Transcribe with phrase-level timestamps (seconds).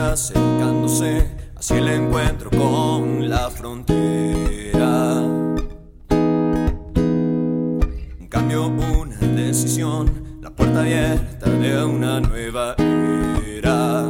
[0.00, 1.26] acercándose
[1.56, 5.20] hacia el encuentro con la frontera.
[8.18, 14.04] Un cambio, una decisión, la puerta abierta de una nueva era.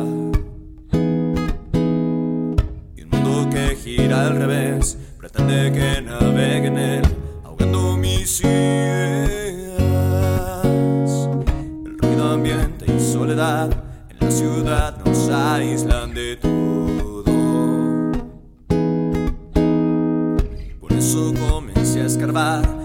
[2.96, 7.02] Y un mundo que gira al revés, pretende que navegue en él,
[7.44, 9.80] ahogando mis ideas.
[11.84, 13.89] El ruido ambiente y soledad
[14.30, 17.24] ciudad nos aíslan de todo.
[20.80, 22.79] Por eso comencé a escarbar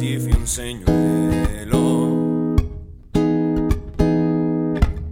[0.00, 0.96] si fui un señuelo.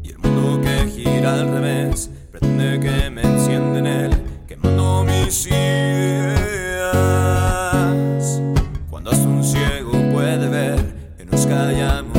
[0.03, 5.47] Y el mundo que gira al revés pretende que me encienda en él, quemando mis
[5.47, 6.41] ideas.
[8.89, 10.81] Cuando hasta un ciego puede ver
[11.19, 12.18] que nos callamos.